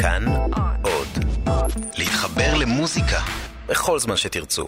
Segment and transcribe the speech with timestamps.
[0.00, 0.24] כאן
[0.82, 1.08] עוד.
[1.98, 3.20] להתחבר למוזיקה
[3.66, 4.66] בכל זמן שתרצו.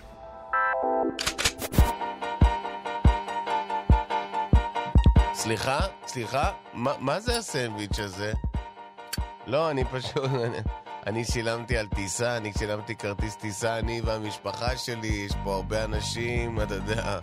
[5.35, 5.79] סליחה?
[6.06, 6.51] סליחה?
[6.74, 8.32] מה, מה זה הסנדוויץ' הזה?
[9.46, 10.16] לא, אני פשוט...
[10.16, 10.57] אני,
[11.07, 16.61] אני שילמתי על טיסה, אני שילמתי כרטיס טיסה, אני והמשפחה שלי, יש פה הרבה אנשים,
[16.61, 17.19] אתה יודע,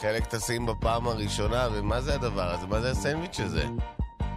[0.00, 2.66] חלק טסים בפעם הראשונה, ומה זה הדבר הזה?
[2.66, 3.64] מה זה הסנדוויץ' הזה?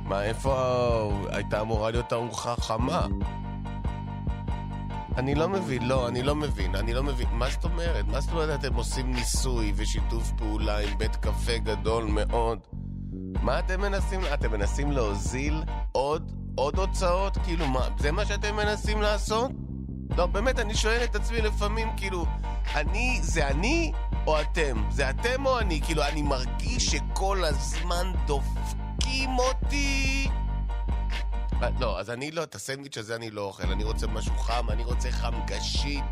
[0.08, 3.08] מה, איפה הייתה אמורה להיות ארוחה חמה?
[5.18, 7.28] אני לא מבין, לא, אני לא מבין, אני לא מבין.
[7.32, 8.08] מה זאת אומרת?
[8.08, 12.60] מה זאת אומרת אתם עושים ניסוי ושיתוף פעולה עם בית קפה גדול מאוד?
[13.42, 14.20] מה אתם מנסים?
[14.34, 17.38] אתם מנסים להוזיל עוד, עוד הוצאות?
[17.38, 19.52] כאילו, מה, זה מה שאתם מנסים לעשות?
[20.18, 22.26] לא, באמת, אני שואל את עצמי לפעמים, כאילו,
[22.76, 23.92] אני, זה אני
[24.28, 24.84] או אתם?
[24.90, 25.82] זה אתם או אני?
[25.82, 28.12] כאילו, אני מרגיש שכל הזמן
[29.08, 30.28] דופקים אותי.
[31.80, 33.72] לא, אז אני לא, את הסנדוויץ' הזה אני לא אוכל.
[33.72, 36.04] אני רוצה משהו חם, אני רוצה חמגשית.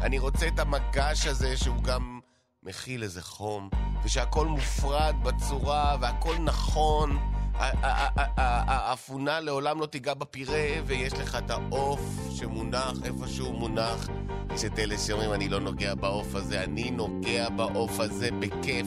[0.00, 2.20] אני רוצה את המגש הזה שהוא גם
[2.62, 3.68] מכיל איזה חום,
[4.04, 7.18] ושהכול מופרד בצורה, והכול נכון.
[8.36, 14.08] האפונה לעולם לא תיגע בפירה, ויש לך את העוף שמונח איפשהו מונח.
[14.54, 18.86] יש את אלה שאומרים, אני לא נוגע בעוף הזה, אני נוגע בעוף הזה בכיף.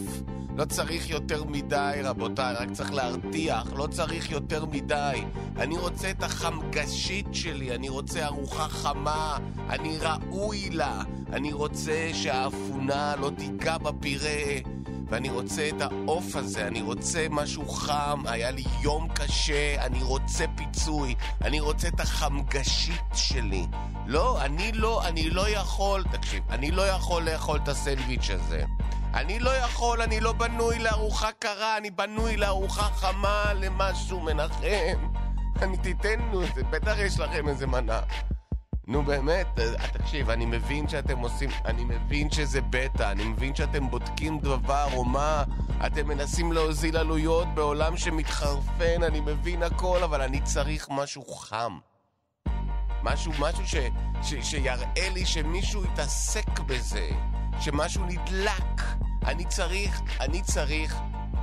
[0.58, 5.24] לא צריך יותר מדי, רבותיי, רק צריך להרתיח, לא צריך יותר מדי.
[5.58, 9.38] אני רוצה את החמגשית שלי, אני רוצה ארוחה חמה,
[9.70, 11.02] אני ראוי לה.
[11.34, 14.60] אני רוצה שהאפונה לא תיגע בפירה.
[15.10, 20.46] ואני רוצה את העוף הזה, אני רוצה משהו חם, היה לי יום קשה, אני רוצה
[20.56, 23.66] פיצוי, אני רוצה את החמגשית שלי.
[24.08, 28.64] לא, אני לא, אני לא יכול, תקשיב, אני לא יכול לאכול את הסנדוויץ' הזה.
[29.14, 35.12] אני לא יכול, אני לא בנוי לארוחה קרה, אני בנוי לארוחה חמה, למשהו מנחם.
[35.62, 36.20] אני תיתן,
[36.56, 38.00] זה, בטח יש לכם איזה מנה.
[38.88, 43.90] נו באמת, אה, תקשיב, אני מבין שאתם עושים, אני מבין שזה בטא, אני מבין שאתם
[43.90, 45.44] בודקים דבר או מה,
[45.86, 51.80] אתם מנסים להוזיל עלויות בעולם שמתחרפן, אני מבין הכל, אבל אני צריך משהו חם.
[53.04, 53.76] משהו, משהו ש,
[54.24, 57.10] ש, שיראה לי שמישהו יתעסק בזה,
[57.60, 58.82] שמשהו נדלק.
[59.26, 60.96] אני צריך, אני צריך,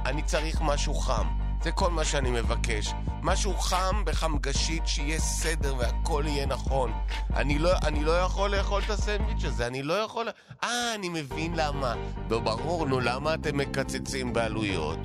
[0.06, 1.26] אני צריך משהו חם.
[1.62, 2.92] זה כל מה שאני מבקש.
[3.22, 6.92] משהו חם בחמגשית, שיהיה סדר והכל יהיה נכון.
[7.36, 10.28] אני לא, אני לא יכול לאכול את הסנדוויץ' הזה, אני לא יכול...
[10.64, 11.94] אה, אני מבין למה.
[12.30, 14.98] לא ברור, נו, למה אתם מקצצים בעלויות?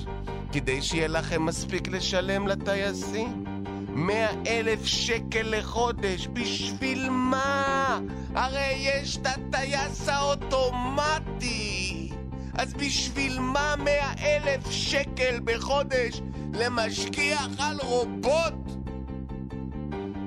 [0.52, 3.44] כדי שיהיה לכם מספיק לשלם לטייסים?
[3.90, 8.00] מאה אלף שקל לחודש, בשביל מה?
[8.36, 11.75] הרי יש את הטייס האוטומטי.
[12.58, 16.22] אז בשביל מה מאה אלף שקל בחודש
[16.54, 18.54] למשגיח על רובוט?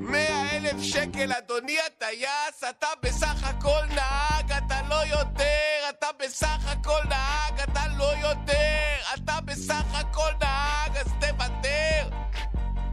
[0.01, 7.01] מאה אלף שקל, אדוני הטייס, אתה בסך הכל נהג, אתה לא יותר, אתה בסך הכל
[7.09, 12.09] נהג, אתה לא יותר, אתה בסך הכל נהג, אז תוותר.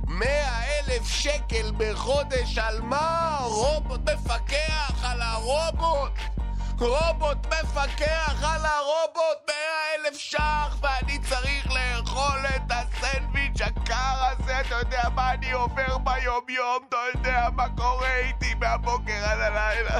[0.07, 3.37] מאה אלף שקל בחודש על מה?
[3.41, 6.34] רובוט מפקח על הרובוט?
[6.79, 14.59] רובוט מפקח על הרובוט מאה אלף ש"ח ואני צריך לאכול את הסנדוויץ' הקר הזה.
[14.59, 19.99] אתה יודע מה אני עובר ביום יום אתה יודע מה קורה איתי מהבוקר עד הלילה?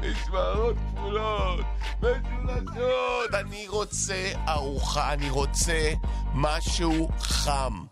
[0.00, 1.66] משמרות כפולות,
[2.02, 5.92] משולשות אני רוצה ארוחה, אני רוצה
[6.34, 7.84] משהו חם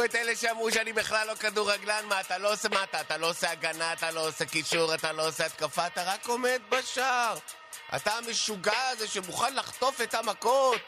[0.00, 3.30] את אלה שאמרו שאני בכלל לא כדורגלן, מה, אתה לא עושה, מה, אתה, אתה לא
[3.30, 7.38] עושה הגנה, אתה לא עושה קישור, אתה לא עושה התקפה, אתה רק עומד בשער.
[7.96, 10.80] אתה המשוגע הזה שמוכן לחטוף את המכות.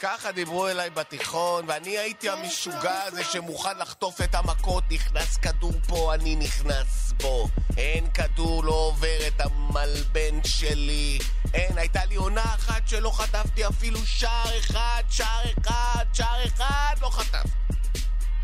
[0.00, 4.84] ככה דיברו אליי בתיכון, ואני הייתי המשוגע הזה שמוכן לחטוף את המכות.
[4.90, 7.48] נכנס כדור פה, אני נכנס בו.
[7.76, 11.18] אין כדור לא עובר את המלבן שלי.
[11.54, 17.10] אין, הייתה לי עונה אחת שלא חטפתי אפילו שער אחד, שער אחד, שער אחד לא
[17.10, 17.69] חטפתי.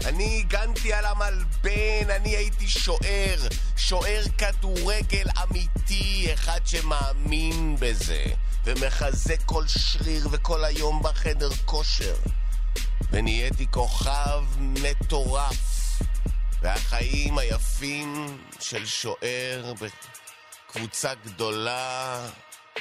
[0.06, 8.24] אני הגנתי על המלבן, אני הייתי שוער, שוער כדורגל אמיתי, אחד שמאמין בזה,
[8.64, 12.14] ומחזק כל שריר וכל היום בחדר כושר.
[13.10, 15.98] ונהייתי כוכב מטורף,
[16.62, 19.72] והחיים היפים של שוער
[20.70, 22.20] בקבוצה גדולה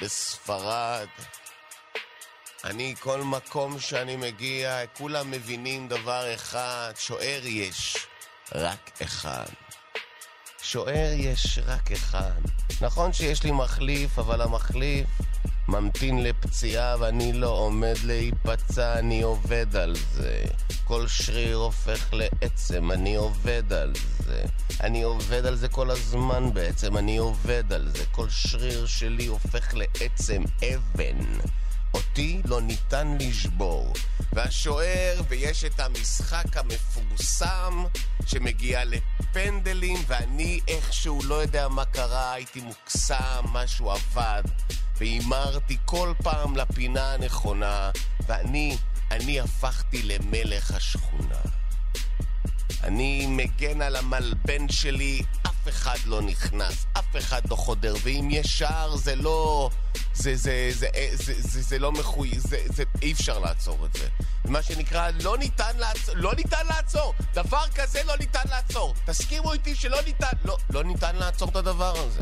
[0.02, 1.08] בספרד.
[2.66, 7.98] אני, כל מקום שאני מגיע, כולם מבינים דבר אחד, שוער יש
[8.56, 9.46] רק אחד.
[10.62, 12.42] שוער יש רק אחד.
[12.82, 15.08] נכון שיש לי מחליף, אבל המחליף
[15.68, 20.44] ממתין לפציעה ואני לא עומד להיפצע, אני עובד על זה.
[20.84, 24.44] כל שריר הופך לעצם, אני עובד על זה.
[24.82, 28.06] אני עובד על זה כל הזמן בעצם, אני עובד על זה.
[28.12, 31.18] כל שריר שלי הופך לעצם, אבן.
[31.96, 33.94] אותי לא ניתן לשבור.
[34.34, 37.84] והשוער, ויש את המשחק המפורסם
[38.26, 44.44] שמגיע לפנדלים, ואני איכשהו לא יודע מה קרה, הייתי מוקסם, משהו עבד,
[44.98, 47.92] והימרתי כל פעם לפינה הנכונה,
[48.28, 48.78] ואני,
[49.12, 51.40] אני הפכתי למלך השכונה.
[52.84, 55.22] אני מגן על המלבן שלי,
[55.68, 59.70] אחד לא נכנס, אף אחד לא חודר, ואם יש שער זה לא...
[60.14, 62.40] זה, זה, זה, זה, זה, זה, זה לא מחוי...
[62.40, 64.08] זה, זה, אי אפשר לעצור את זה.
[64.46, 67.14] מה שנקרא, לא ניתן לעצור, לא ניתן לעצור!
[67.34, 68.94] דבר כזה לא ניתן לעצור!
[69.06, 70.32] תסכימו איתי שלא ניתן...
[70.46, 72.22] לא, לא ניתן לעצור את הדבר הזה.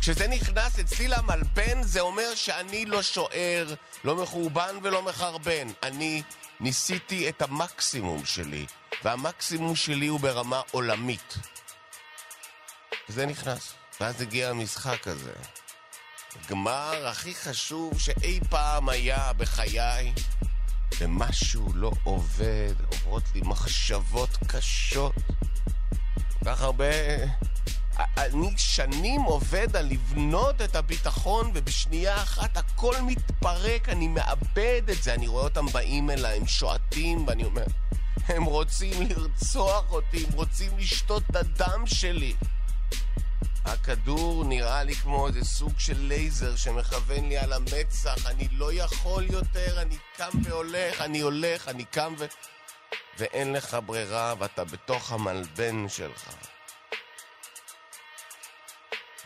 [0.00, 3.74] כשזה נכנס אצלי למלבן, זה אומר שאני לא שוער,
[4.04, 5.68] לא מחורבן ולא מחרבן.
[5.82, 6.22] אני
[6.60, 8.66] ניסיתי את המקסימום שלי,
[9.04, 11.36] והמקסימום שלי הוא ברמה עולמית.
[13.08, 13.72] וזה נכנס.
[14.00, 15.32] ואז הגיע המשחק הזה.
[16.36, 20.12] הגמר הכי חשוב שאי פעם היה בחיי,
[21.00, 25.14] ומשהו לא עובד, עוברות לי מחשבות קשות.
[26.38, 26.86] כל כך הרבה...
[28.16, 35.14] אני שנים עובד על לבנות את הביטחון, ובשנייה אחת הכל מתפרק, אני מאבד את זה.
[35.14, 37.64] אני רואה אותם באים אליי, הם שועטים, ואני אומר,
[38.28, 42.34] הם רוצים לרצוח אותי, הם רוצים לשתות את הדם שלי.
[43.64, 49.26] הכדור נראה לי כמו איזה סוג של לייזר שמכוון לי על המצח, אני לא יכול
[49.30, 52.26] יותר, אני קם והולך, אני הולך, אני קם ו...
[53.18, 56.28] ואין לך ברירה, ואתה בתוך המלבן שלך.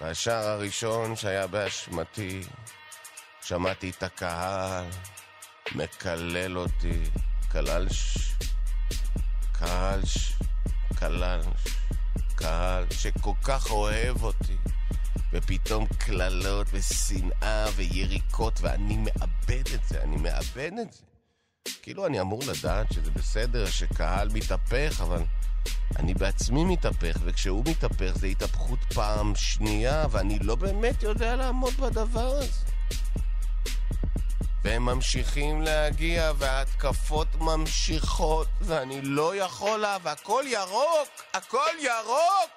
[0.01, 2.41] והשער הראשון שהיה באשמתי,
[3.43, 4.85] שמעתי את הקהל
[5.75, 7.03] מקלל אותי,
[7.53, 8.17] קללש,
[9.53, 10.33] קהלש,
[10.97, 11.47] קללש.
[12.37, 14.57] קהל שכל כך אוהב אותי,
[15.33, 21.03] ופתאום קללות ושנאה ויריקות, ואני מאבד את זה, אני מאבד את זה.
[21.83, 25.23] כאילו אני אמור לדעת שזה בסדר שקהל מתהפך, אבל
[25.99, 32.37] אני בעצמי מתהפך, וכשהוא מתהפך זה התהפכות פעם שנייה, ואני לא באמת יודע לעמוד בדבר
[32.37, 32.76] הזה.
[34.67, 41.09] והם ממשיכים להגיע, וההתקפות ממשיכות, ואני לא יכול לה, והכל ירוק!
[41.35, 42.51] הכל ירוק!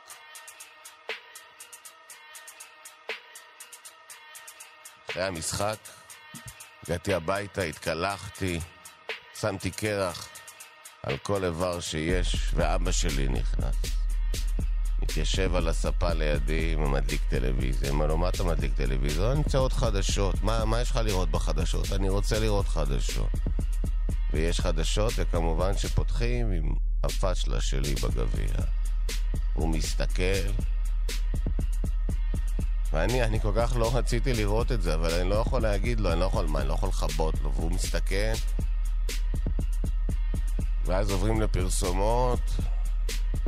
[5.10, 5.78] אחרי המשחק,
[6.84, 8.60] הגעתי הביתה, התקלחתי,
[9.40, 10.28] שמתי קרח
[11.04, 13.99] על כל איבר שיש, ואבא שלי נכנס.
[15.10, 17.90] מתיישב על הספה לידי ומדליק טלוויזיה.
[17.90, 19.32] אמר לו, מה אתה מדליק טלוויזיה?
[19.32, 20.44] אני רוצה לראות חדשות.
[20.44, 21.92] מה, מה יש לך לראות בחדשות?
[21.92, 23.30] אני רוצה לראות חדשות.
[24.34, 26.74] ויש חדשות, וכמובן שפותחים עם
[27.04, 28.54] הפאשלה שלי בגביע.
[29.54, 30.50] הוא מסתכל,
[32.94, 36.12] ואני, אני כל כך לא רציתי לראות את זה, אבל אני לא יכול להגיד לו,
[36.12, 38.34] אני לא יכול, מה, אני לא יכול לכבות לו, והוא מסתכל,
[40.86, 42.40] ואז עוברים לפרסומות,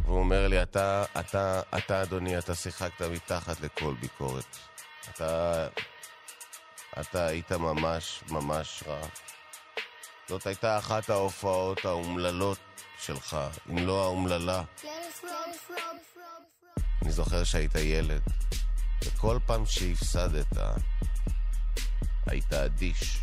[0.05, 4.57] והוא אומר לי, אתה, אתה, אתה, אדוני, אתה שיחקת מתחת לכל ביקורת.
[5.09, 5.67] אתה,
[6.99, 9.07] אתה היית ממש ממש רע.
[10.29, 12.59] זאת הייתה אחת ההופעות האומללות
[12.99, 13.37] שלך,
[13.69, 14.63] אם לא האומללה.
[17.01, 18.21] אני זוכר שהיית ילד,
[19.05, 20.57] וכל פעם שהפסדת,
[22.25, 23.19] היית אדיש.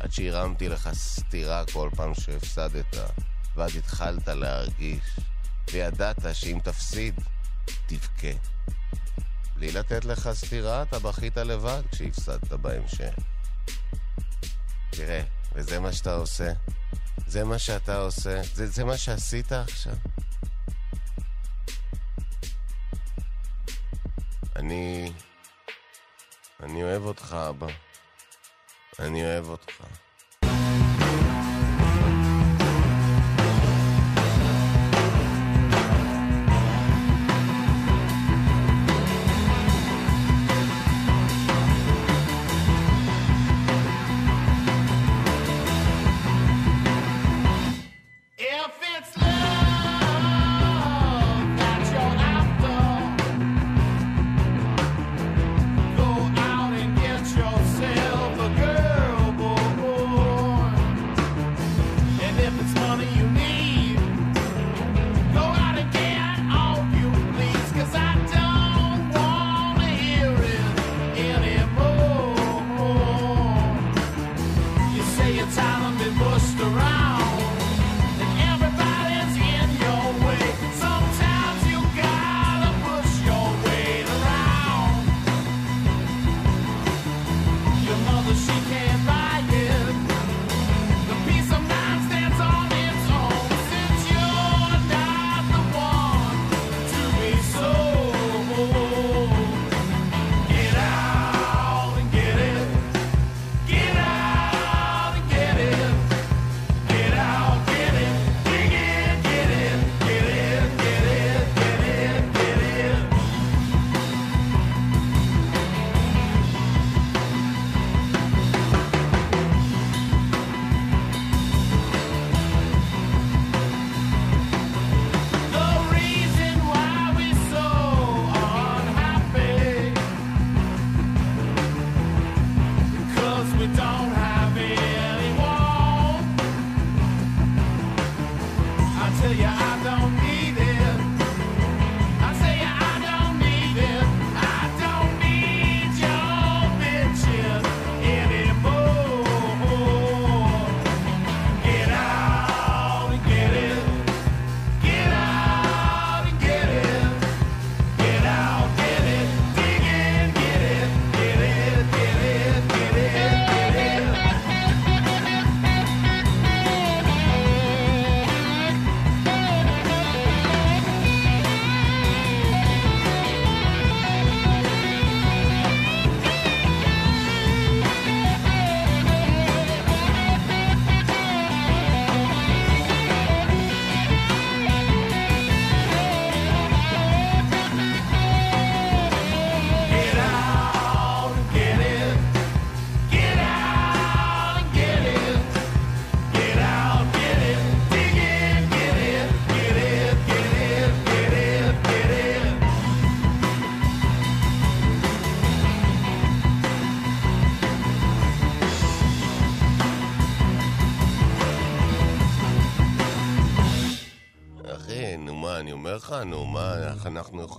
[0.00, 2.96] עד שהרמתי לך סטירה כל פעם שהפסדת.
[3.56, 5.02] ואז התחלת להרגיש,
[5.72, 7.20] וידעת שאם תפסיד,
[7.86, 8.38] תבכה.
[9.56, 13.14] בלי לתת לך סטירה, אתה בכית לבד כשהפסדת בהמשך.
[14.90, 15.22] תראה,
[15.54, 16.52] וזה מה שאתה עושה.
[17.26, 18.42] זה מה שאתה עושה.
[18.54, 19.94] זה, זה מה שעשית עכשיו.
[24.56, 25.12] אני...
[26.62, 27.66] אני אוהב אותך, אבא.
[28.98, 29.84] אני אוהב אותך.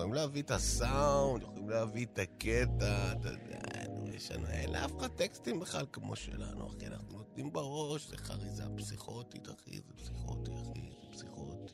[0.04, 3.60] יכולים להביא את הסאונד, יכולים להביא את הקטע, אתה יודע,
[4.16, 8.64] יש לנו, אין לאף אחד טקסטים בכלל כמו שלנו, אחי, אנחנו נותנים בראש, זה חריזה
[8.78, 11.74] פסיכוטית, אחי, זה פסיכוטי, אחי, זה פסיכוטי.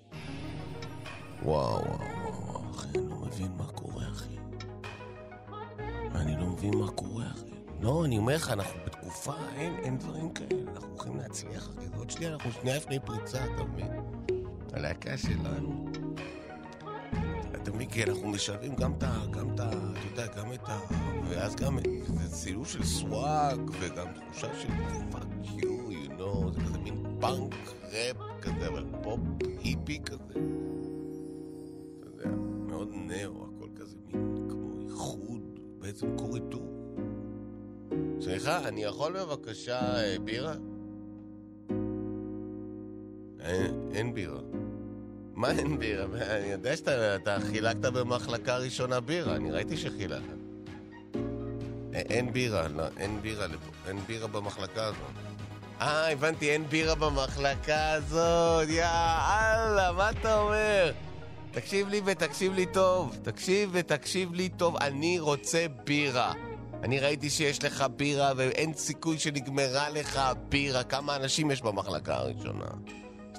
[1.43, 4.37] וואו, וואו, וואו, אחי, אני לא מבין מה קורה, אחי.
[6.15, 7.51] אני לא מבין מה קורה, אחי.
[7.81, 11.85] לא, אני אומר לך, אנחנו בתקופה, אין, אין דברים כאלה, אנחנו הולכים להצליח, אחי.
[11.97, 13.91] עוד שנייה, אנחנו שנייה לפני פריצה, אתה מבין?
[14.73, 15.89] הלהקה שלנו.
[17.63, 17.71] אתה?
[17.91, 19.25] כי אנחנו משלבים גם את ה...
[19.31, 19.69] גם את ה...
[19.69, 20.79] אתה יודע, גם את ה...
[21.29, 24.69] ואז גם זה צילום של swag, וגם תחושה של
[25.11, 27.55] fuck you, you know, זה כזה מין פאנק
[27.91, 29.19] ראפ כזה, אבל פופ
[29.63, 30.33] היפי כזה.
[31.99, 32.35] אתה יודע,
[32.67, 36.29] מאוד now, הכל כזה מין כמו איחוד, בעצם core.
[38.21, 40.53] סליחה, אני יכול בבקשה אה, בירה?
[43.39, 44.58] אין, אין בירה.
[45.39, 46.05] מה אין בירה?
[46.05, 50.39] אני יודע שאתה חילקת במחלקה ראשונה בירה, אני ראיתי שחילקת.
[51.93, 54.99] אין בירה, לא, אין בירה לפה, אין בירה במחלקה הזאת.
[55.81, 60.91] אה, הבנתי, אין בירה במחלקה הזאת, יאללה, מה אתה אומר?
[61.51, 66.33] תקשיב לי ותקשיב לי טוב, תקשיב ותקשיב לי טוב, אני רוצה בירה.
[66.83, 70.83] אני ראיתי שיש לך בירה ואין סיכוי שנגמרה לך בירה.
[70.83, 72.65] כמה אנשים יש במחלקה הראשונה?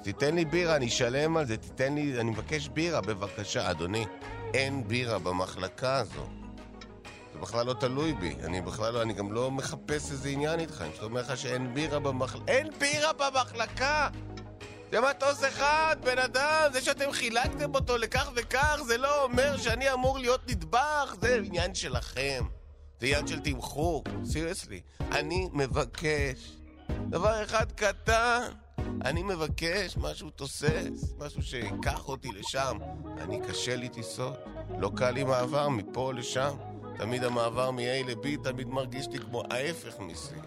[0.03, 3.71] תיתן לי בירה, אני אשלם על זה, תיתן לי, אני מבקש בירה, בבקשה.
[3.71, 4.05] אדוני,
[4.53, 6.29] אין בירה במחלקה הזו.
[7.33, 8.35] זה בכלל לא תלוי בי.
[8.43, 10.81] אני בכלל לא, אני גם לא מחפש איזה עניין איתך.
[10.81, 12.51] אני אומר לך שאין בירה במחלקה.
[12.51, 14.09] אין בירה במחלקה!
[14.91, 19.93] זה מטוס אחד, בן אדם, זה שאתם חילקתם אותו לכך וכך, זה לא אומר שאני
[19.93, 22.43] אמור להיות נדבך, זה עניין שלכם.
[22.99, 24.81] זה עניין של תמחור, סיריוסלי.
[25.11, 26.57] אני מבקש
[27.09, 28.41] דבר אחד קטן,
[29.05, 32.77] אני מבקש משהו תוסס, משהו שיקח אותי לשם.
[33.17, 34.37] אני קשה לי טיסות,
[34.79, 36.55] לא קל לי מעבר מפה לשם.
[36.97, 40.45] תמיד המעבר מ-A ל-B תמיד מרגיש לי כמו ההפך מ-C.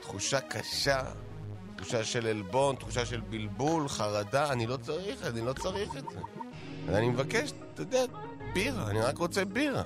[0.00, 1.02] תחושה קשה,
[1.76, 6.20] תחושה של עלבון, תחושה של בלבול, חרדה, אני לא צריך, אני לא צריך את זה.
[6.86, 8.04] ואני מבקש, אתה יודע,
[8.54, 9.82] בירה, אני רק רוצה בירה.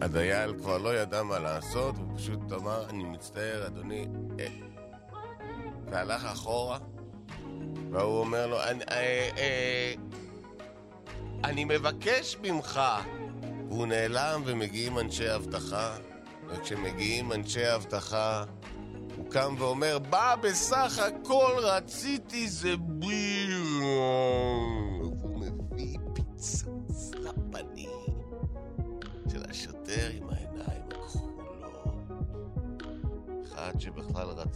[0.00, 4.06] הדייל כבר לא ידע מה לעשות, הוא פשוט אמר, אני מצטער, אדוני,
[4.40, 4.46] אה,
[5.90, 6.78] והלך אחורה,
[7.90, 9.94] והוא אומר לו, אני, אה, אה,
[11.44, 12.80] אני מבקש ממך.
[13.70, 15.96] והוא נעלם ומגיעים אנשי אבטחה,
[16.48, 18.44] וכשמגיעים אנשי אבטחה,
[19.16, 23.39] הוא קם ואומר, מה בסך הכל רציתי זה בירה.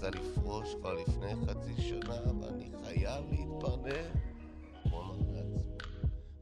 [0.04, 4.06] רצה לפרוש כבר לפני חצי שנה, ואני חייב להתפרנס.
[4.82, 5.76] הוא אמר לעצמו.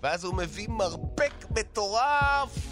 [0.03, 2.69] ואז הוא מביא מרפק מטורף!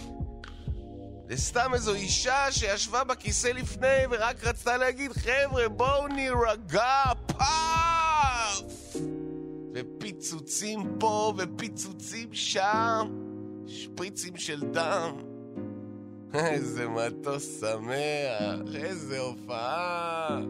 [1.29, 8.97] זה סתם איזו אישה שישבה בכיסא לפני ורק רצתה להגיד חבר'ה בואו נירגע פאף!
[9.75, 13.13] ופיצוצים פה ופיצוצים שם,
[13.67, 15.17] שפריצים של דם.
[16.35, 20.41] איזה מטוס שמח, איזה הופעה.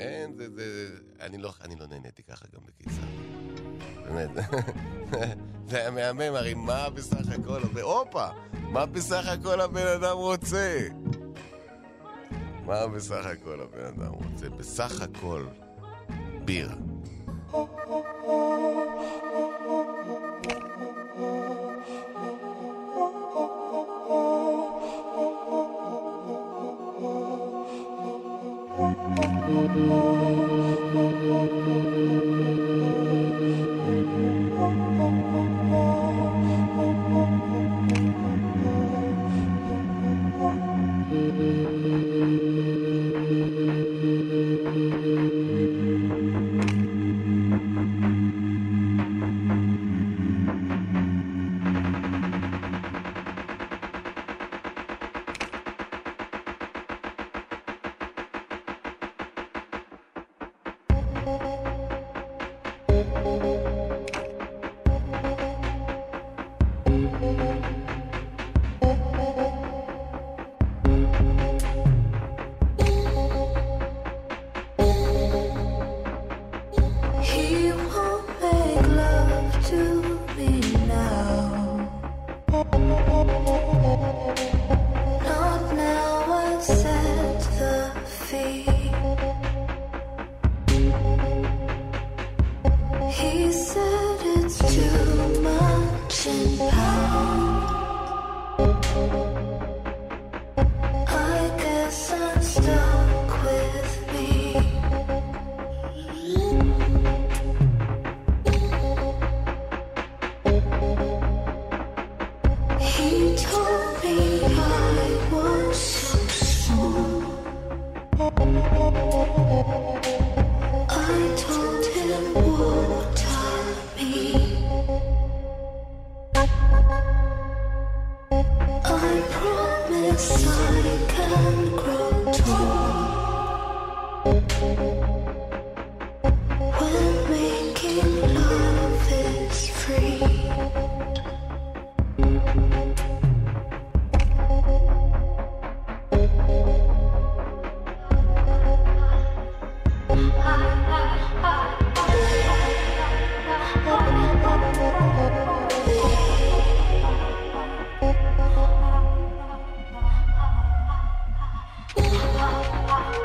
[0.00, 0.88] אין, זה, זה,
[1.20, 3.06] אני לא, אני לא נהניתי ככה גם בקיצר.
[4.04, 4.30] באמת.
[5.68, 8.26] זה היה מהמם, הרי מה בסך הכל, הופה,
[8.62, 10.88] מה בסך הכל הבן אדם רוצה?
[12.66, 14.50] מה בסך הכל הבן אדם רוצה?
[14.50, 15.46] בסך הכל,
[16.44, 16.74] בירה.
[29.76, 30.49] Lord.
[61.26, 61.50] Müzik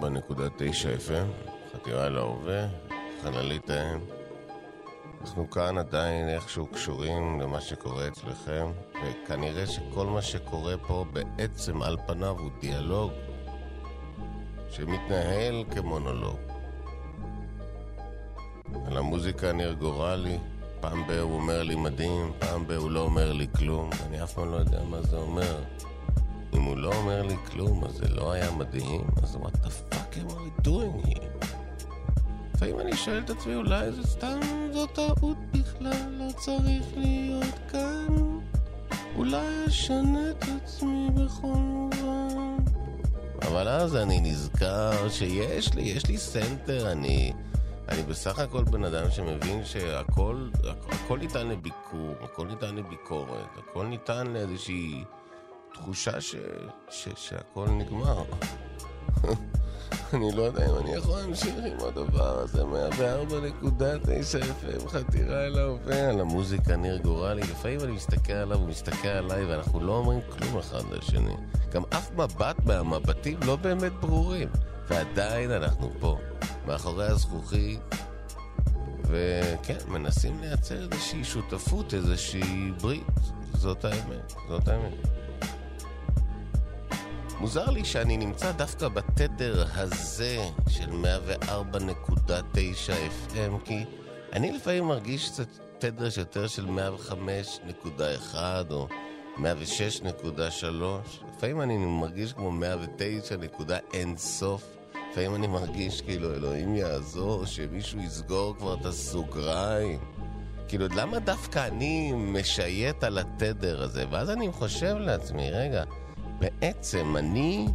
[0.00, 1.28] FM,
[1.72, 2.66] חתירה להווה,
[3.22, 4.00] חללית האם.
[5.20, 8.66] אנחנו כאן עדיין איכשהו קשורים למה שקורה אצלכם,
[9.04, 13.12] וכנראה שכל מה שקורה פה בעצם על פניו הוא דיאלוג
[14.70, 16.38] שמתנהל כמונולוג.
[18.86, 20.38] על המוזיקה ניר גורלי,
[20.80, 24.32] פעם ב- הוא אומר לי מדהים, פעם ב- הוא לא אומר לי כלום, אני אף
[24.32, 25.60] פעם לא יודע מה זה אומר.
[26.54, 30.14] אם הוא לא אומר לי כלום, אז זה לא היה מדהים, אז what the fuck
[30.16, 31.46] am I doing here?
[32.54, 34.40] לפעמים אני שואל את עצמי, אולי זה סתם,
[34.72, 38.06] זו טעות בכלל, לא צריך להיות כאן.
[39.16, 42.56] אולי אשנה את עצמי בכל מובן.
[43.42, 47.32] אבל אז אני נזכר שיש לי, יש לי סנטר, אני...
[47.88, 53.86] אני בסך הכל בן אדם שמבין שהכל הכ- הכל ניתן לביקור, הכל ניתן לביקורת, הכל
[53.86, 55.04] ניתן לאיזושהי
[55.82, 56.34] תחושה ש,
[56.90, 58.24] ש, שהכל נגמר.
[60.14, 62.66] אני לא יודע אם אני יכול להמשיך עם הדבר הזה, 104.9
[64.42, 67.42] FM, חתירה אל ההווה, על המוזיקה ניר גורלי.
[67.42, 71.36] לפעמים אני מסתכל עליו, הוא מסתכל עליי, ואנחנו לא אומרים כלום אחד לשני.
[71.72, 74.48] גם אף מבט מהמבטים לא באמת ברורים.
[74.88, 76.18] ועדיין אנחנו פה,
[76.66, 77.80] מאחורי הזכוכית,
[79.04, 83.06] וכן, מנסים לייצר איזושהי שותפות, איזושהי ברית.
[83.54, 85.17] זאת האמת, זאת האמת.
[87.40, 91.44] מוזר לי שאני נמצא דווקא בתדר הזה של 104.9
[93.30, 93.84] FM, כי
[94.32, 95.46] אני לפעמים מרגיש קצת
[95.78, 98.34] תדר שיותר של 105.1
[98.70, 98.88] או
[99.36, 99.42] 106.3.
[101.36, 104.76] לפעמים אני מרגיש כמו 109 נקודה אין סוף.
[105.10, 109.98] לפעמים אני מרגיש כאילו אלוהים יעזור, שמישהו יסגור כבר את הסוגריים.
[110.68, 114.04] כאילו, למה דווקא אני משייט על התדר הזה?
[114.10, 115.84] ואז אני חושב לעצמי, רגע,
[116.40, 117.66] בעצם אני,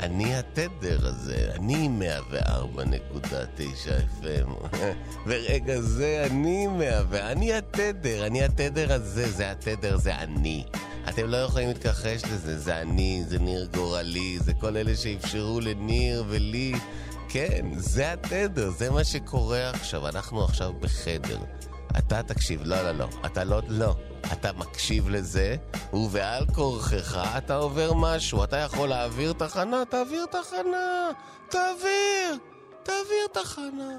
[0.00, 1.88] אני התדר הזה, אני
[2.30, 4.76] 104.9 FM.
[5.26, 10.64] ברגע זה אני 100, אני התדר, אני התדר הזה, זה התדר, זה אני.
[11.08, 16.24] אתם לא יכולים להתכחש לזה, זה אני, זה ניר גורלי, זה כל אלה שאפשרו לניר
[16.28, 16.72] ולי.
[17.28, 21.38] כן, זה התדר, זה מה שקורה עכשיו, אנחנו עכשיו בחדר.
[21.98, 23.94] אתה תקשיב, לא, לא, לא, אתה לא, לא.
[24.32, 25.56] אתה מקשיב לזה,
[25.92, 28.44] ובעל כורכך אתה עובר משהו.
[28.44, 31.10] אתה יכול להעביר תחנה, תעביר תחנה.
[31.48, 32.38] תעביר,
[32.82, 33.96] תעביר תחנה.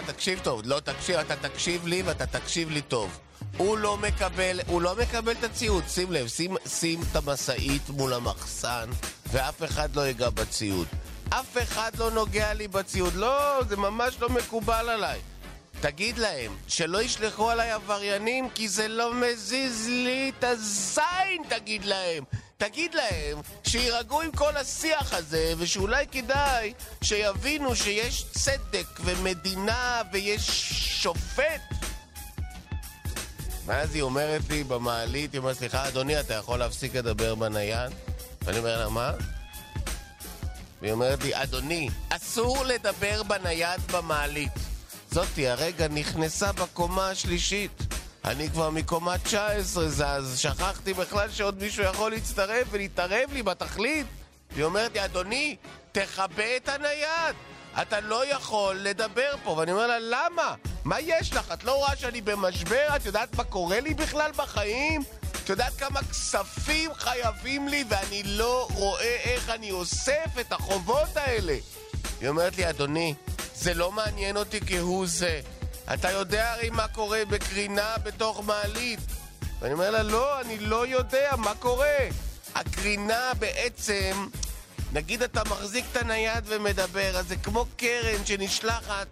[0.00, 0.62] לך, תקשיב טוב.
[0.64, 3.18] לא, תקשיב, אתה תקשיב לי ואתה תקשיב לי טוב.
[3.56, 5.84] הוא לא מקבל, הוא לא מקבל את הציוד.
[5.88, 8.90] שים לב, שים, שים את המשאית מול המחסן,
[9.32, 10.86] ואף אחד לא ייגע בציוד.
[11.30, 13.14] אף אחד לא נוגע לי בציוד.
[13.14, 15.20] לא, זה ממש לא מקובל עליי.
[15.80, 22.24] תגיד להם שלא ישלחו עליי עבריינים כי זה לא מזיז לי את הזין, תגיד להם.
[22.60, 30.46] תגיד להם שיירגעו עם כל השיח הזה, ושאולי כדאי שיבינו שיש צדק ומדינה ויש
[31.02, 31.60] שופט.
[33.66, 37.92] ואז היא אומרת לי במעלית, היא אומרת, סליחה, אדוני, אתה יכול להפסיק לדבר בנייד?
[38.42, 39.12] ואני אומר לה, מה?
[40.80, 44.52] והיא אומרת לי, אדוני, אסור לדבר בנייד במעלית.
[45.10, 47.87] זאתי הרגע נכנסה בקומה השלישית.
[48.24, 54.06] אני כבר מקומה 19 זז, שכחתי בכלל שעוד מישהו יכול להצטרף ולהתערב לי בתכלית.
[54.52, 55.56] והיא אומרת לי, אדוני,
[55.92, 57.36] תכבה את הנייד.
[57.82, 59.50] אתה לא יכול לדבר פה.
[59.50, 60.54] ואני אומר לה, למה?
[60.84, 61.52] מה יש לך?
[61.52, 62.86] את לא רואה שאני במשבר?
[62.96, 65.02] את יודעת מה קורה לי בכלל בחיים?
[65.44, 71.56] את יודעת כמה כספים חייבים לי ואני לא רואה איך אני אוסף את החובות האלה?
[72.20, 73.14] היא אומרת לי, אדוני,
[73.54, 75.40] זה לא מעניין אותי כהוא זה.
[75.94, 79.00] אתה יודע הרי מה קורה בקרינה בתוך מעלית.
[79.60, 81.98] ואני אומר לה, לא, אני לא יודע, מה קורה?
[82.54, 84.28] הקרינה בעצם,
[84.92, 89.06] נגיד אתה מחזיק את הנייד ומדבר, אז זה כמו קרן שנשלחת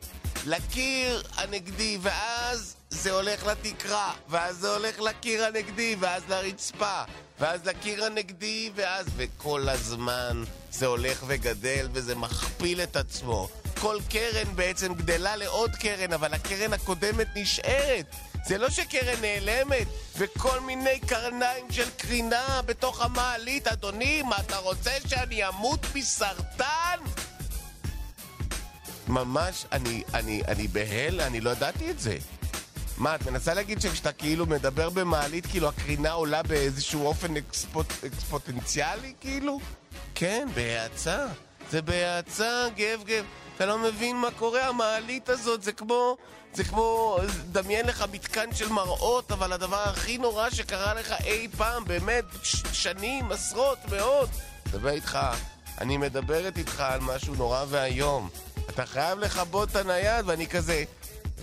[0.47, 7.03] לקיר הנגדי, ואז זה הולך לתקרה, ואז זה הולך לקיר הנגדי, ואז לרצפה,
[7.40, 9.07] ואז לקיר הנגדי, ואז...
[9.16, 13.49] וכל הזמן זה הולך וגדל, וזה מכפיל את עצמו.
[13.81, 18.07] כל קרן בעצם גדלה לעוד קרן, אבל הקרן הקודמת נשארת.
[18.46, 23.68] זה לא שקרן נעלמת, וכל מיני קרניים של קרינה בתוך המעלית.
[23.68, 26.99] אדוני, מה אתה רוצה שאני אמות מסרטן?
[29.09, 32.18] ממש, אני, אני, אני בהל, אני לא ידעתי את זה.
[32.98, 39.12] מה, את מנסה להגיד שכשאתה כאילו מדבר במעלית, כאילו הקרינה עולה באיזשהו אופן אקספוט, אקספוטנציאלי,
[39.20, 39.61] כאילו?
[40.14, 41.26] כן, בהאצה.
[41.70, 43.24] זה בהאצה, גב גב.
[43.56, 46.16] אתה לא מבין מה קורה, המעלית הזאת זה כמו...
[46.54, 47.18] זה כמו...
[47.52, 52.62] דמיין לך מתקן של מראות, אבל הדבר הכי נורא שקרה לך אי פעם, באמת, ש-
[52.72, 54.28] שנים, עשרות, מאות.
[54.68, 55.18] מדבר איתך,
[55.80, 58.28] אני מדברת איתך על משהו נורא ואיום.
[58.70, 60.85] אתה חייב לכבות את הנייד, ואני כזה...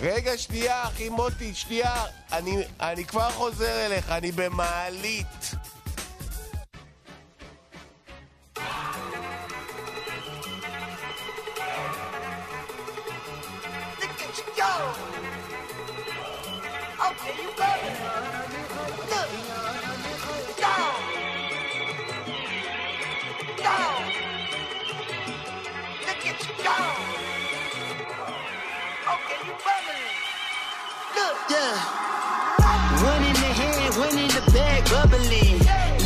[0.00, 2.04] רגע, שנייה, אחי מוטי, שנייה.
[2.32, 5.54] אני, אני כבר חוזר אליך, אני במעלית.
[31.50, 31.76] Yeah.
[33.02, 35.58] One in the hand, one in the bag, bubbling.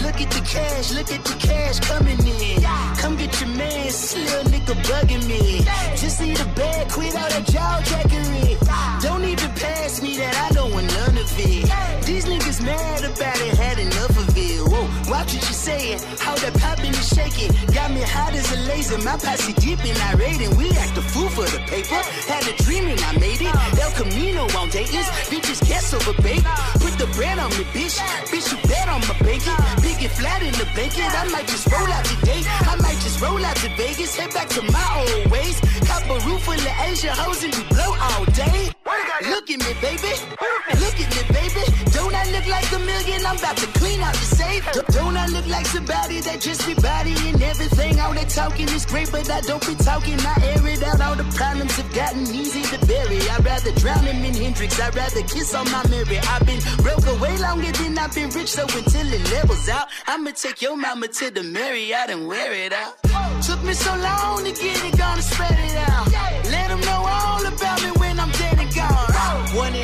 [0.05, 2.63] Look at the cash, look at the cash coming in.
[2.99, 5.65] Come get your man, little nigga bugging me.
[5.97, 8.59] Just need a bag, quit all that jaw jackery.
[9.03, 12.07] Don't even pass me that, I don't want none of it.
[12.07, 14.18] These niggas mad about it, had enough
[15.09, 17.51] watch what you saying, how that popping and shaking.
[17.73, 21.03] Got me hot as a laser, my posse deep and irate, and we act a
[21.03, 22.01] fool for the paper.
[22.29, 23.55] Had a dream and I made it.
[23.81, 26.45] El Camino on Dayton's, bitches guess over bait.
[26.81, 27.97] Put the bread on me, bitch.
[28.31, 29.57] Bitch, you bet on my bacon.
[29.83, 31.09] Big and flat in the blanket.
[31.09, 32.43] I might just roll out today.
[32.45, 34.17] I might just roll out to Vegas.
[34.17, 35.61] Head back to my old ways.
[35.89, 38.71] Cop a roof full of Asian hoes and we blow all day.
[39.29, 40.13] Look at me, baby.
[40.81, 41.68] Look at me, baby.
[42.39, 43.27] Look like a million?
[43.27, 44.63] I'm about to clean out the safe.
[44.95, 47.99] Don't I look like somebody that just be bodying everything?
[47.99, 50.15] All that talking is great, but I don't be talking.
[50.21, 51.01] I air it out.
[51.01, 53.19] All the problems have gotten easy to bury.
[53.29, 54.79] I'd rather drown him in Hendrix.
[54.79, 56.19] I'd rather kiss on my Mary.
[56.19, 60.31] I've been broke way longer than I've been rich, so until it levels out, I'ma
[60.31, 63.03] take your mama to the Marriott and wear it out.
[63.43, 66.07] Took me so long to get it, gonna spread it out.
[66.55, 69.09] Let them know all about me when I'm dead and gone.
[69.57, 69.75] One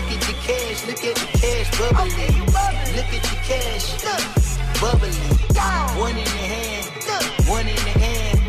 [0.00, 2.36] Look at the cash, look at the cash bubbling.
[2.96, 3.86] Look at the cash,
[4.80, 5.36] bubbling.
[6.00, 6.86] One in the hand,
[7.46, 8.40] one in the hand.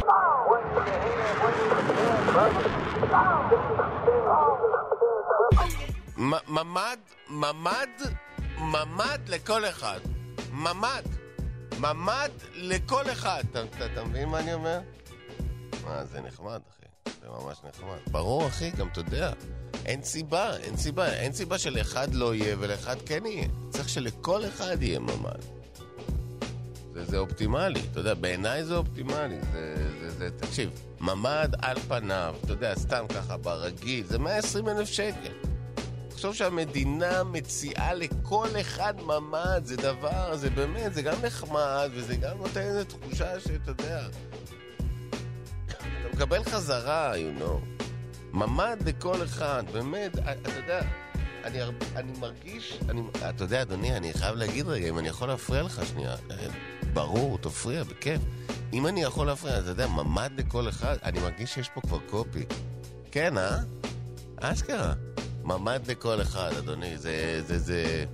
[6.47, 8.01] ממ"ד, ממ"ד,
[8.57, 9.99] ממ"ד לכל אחד.
[10.51, 11.05] ממ"ד.
[11.79, 13.43] ממ"ד לכל אחד.
[13.85, 14.79] אתה מבין מה אני אומר?
[15.83, 16.80] מה, זה נחמד, אחי.
[17.21, 17.97] זה ממש נחמד.
[18.11, 19.31] ברור, אחי, גם אתה יודע.
[19.85, 21.13] אין סיבה, אין סיבה.
[21.13, 23.47] אין סיבה שלאחד לא יהיה ולאחד כן יהיה.
[23.69, 25.61] צריך שלכל אחד יהיה ממ"ד.
[26.93, 29.37] זה, זה אופטימלי, אתה יודע, בעיניי זה אופטימלי.
[29.51, 30.69] זה, זה, זה, תקשיב,
[30.99, 35.31] ממ"ד על פניו, אתה יודע, סתם ככה, ברגיל, זה 120 אלף שקל.
[36.09, 42.37] תחשוב שהמדינה מציעה לכל אחד ממ"ד, זה דבר, זה באמת, זה גם נחמד, וזה גם
[42.37, 44.07] נותן איזו תחושה שאתה יודע,
[46.11, 47.83] אתה מקבל חזרה, you know.
[48.33, 50.81] ממ"ד לכל אחד, באמת, אתה יודע,
[51.43, 51.59] אני,
[51.95, 55.81] אני מרגיש, אני, אתה יודע, אדוני, אני חייב להגיד רגע, אם אני יכול להפריע לך
[55.85, 56.47] שנייה, אה,
[56.93, 58.21] ברור, תפריע, בכיף.
[58.73, 62.45] אם אני יכול להפריע, אתה יודע, ממ"ד לכל אחד, אני מרגיש שיש פה כבר קופי.
[63.11, 63.57] כן, אה?
[64.39, 64.93] אשכרה.
[65.43, 67.41] ממ"ד לכל אחד, אדוני, זה...
[67.47, 68.05] זה, זה...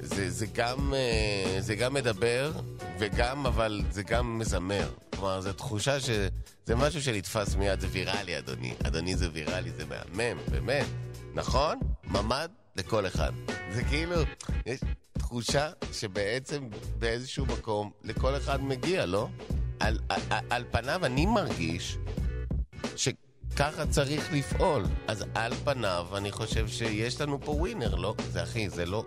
[0.00, 2.52] זה, זה, גם, אה, זה גם מדבר,
[2.98, 4.88] וגם, אבל זה גם מזמר.
[5.10, 6.10] כלומר, זו תחושה ש...
[6.66, 8.74] זה משהו שנתפס מיד, זה ויראלי, אדוני.
[8.86, 10.86] אדוני זה ויראלי, זה מהמם, באמת.
[11.34, 11.78] נכון?
[12.04, 13.32] ממ"ד לכל אחד.
[13.72, 14.16] זה כאילו,
[14.66, 14.80] יש
[15.12, 19.28] תחושה שבעצם באיזשהו מקום לכל אחד מגיע, לא?
[19.80, 21.96] על, על, על פניו אני מרגיש
[22.96, 24.84] שככה צריך לפעול.
[25.08, 28.14] אז על פניו אני חושב שיש לנו פה ווינר, לא?
[28.30, 29.04] זה אחי, זה לא...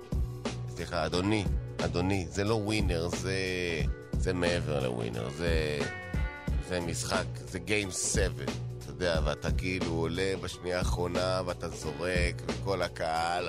[0.70, 1.46] סליחה, אדוני,
[1.86, 3.36] אדוני, זה לא ווינר, זה...
[4.20, 5.80] זה מעבר לווינר, זה...
[6.68, 12.82] זה משחק, זה גיים 7, אתה יודע, ואתה כאילו עולה בשנייה האחרונה ואתה זורק, וכל
[12.82, 13.48] הקהל...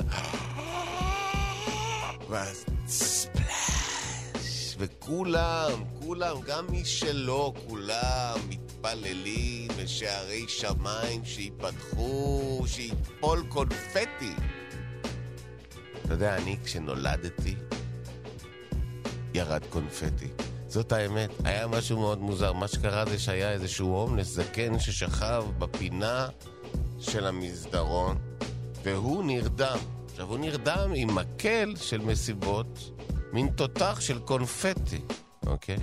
[2.28, 14.32] ואז ספלאש, וכולם, כולם, גם מי שלא, כולם מתפללים לשערי שמיים שיפתחו, שיפול קונפטי.
[16.04, 17.54] אתה יודע, אני כשנולדתי,
[19.34, 20.47] ירד קונפטי.
[20.78, 21.30] זאת האמת.
[21.44, 22.52] היה משהו מאוד מוזר.
[22.52, 26.28] מה שקרה זה שהיה איזשהו הומלס זקן ששכב בפינה
[26.98, 28.18] של המסדרון,
[28.82, 29.78] והוא נרדם.
[30.10, 32.90] עכשיו, הוא נרדם עם מקל של מסיבות,
[33.32, 35.00] מין תותח של קונפטי,
[35.46, 35.76] אוקיי?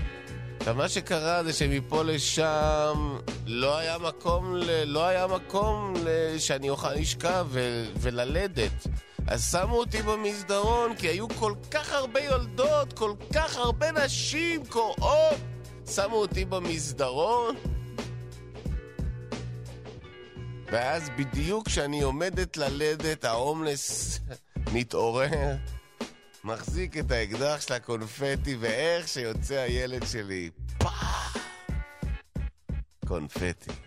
[0.60, 4.84] עכשיו, מה שקרה זה שמפה לשם לא היה מקום, ל...
[4.86, 6.38] לא היה מקום ל...
[6.38, 7.86] שאני אוכל לשכב ו...
[8.00, 8.88] וללדת.
[9.28, 15.38] אז שמו אותי במסדרון, כי היו כל כך הרבה יולדות, כל כך הרבה נשים קוראות.
[15.96, 17.56] שמו אותי במסדרון,
[20.72, 24.20] ואז בדיוק כשאני עומדת ללדת, ההומלס
[24.74, 25.56] מתעורר,
[26.44, 31.38] מחזיק את האקדח של הקונפטי, ואיך שיוצא הילד שלי, פאח!
[33.08, 33.85] קונפטי.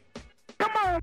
[0.59, 1.01] Come on.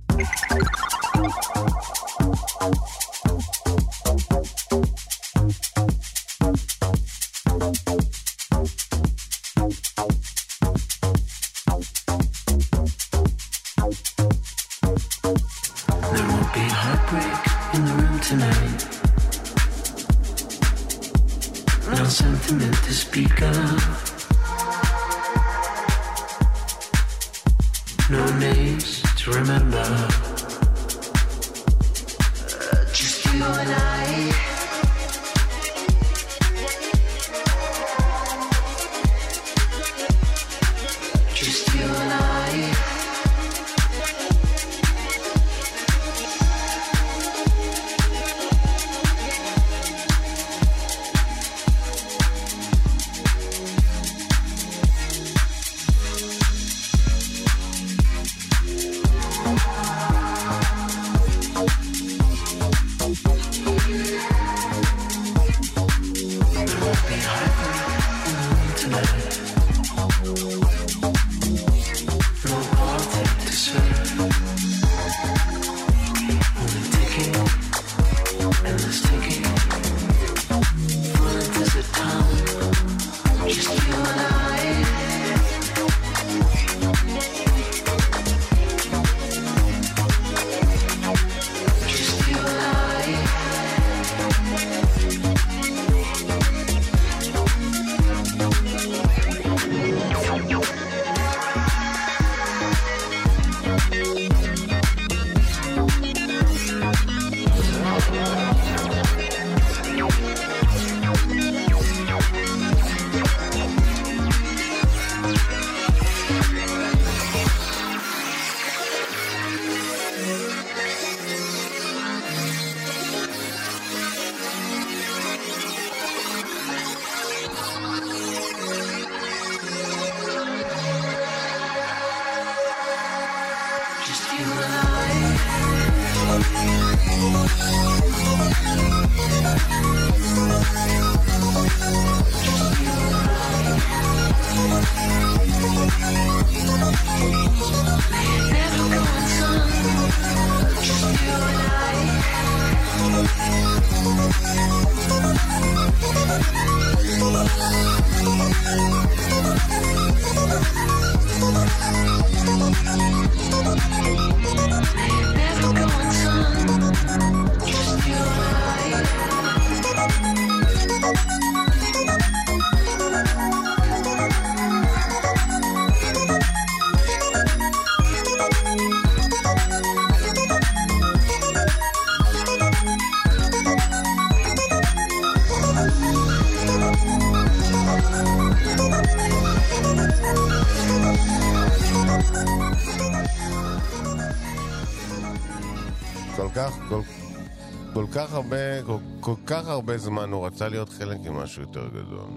[199.86, 202.30] הרבה זמן הוא רצה להיות חלק ממשהו יותר גדול.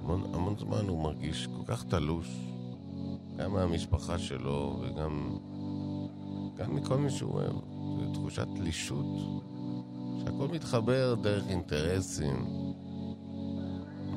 [0.00, 2.26] המון, המון זמן הוא מרגיש כל כך תלוש,
[3.36, 5.38] גם מהמשפחה שלו וגם
[6.56, 7.52] גם מכל מי שהוא אוהב.
[7.98, 9.06] זו תחושת תלישות,
[10.18, 12.46] שהכל מתחבר דרך אינטרסים.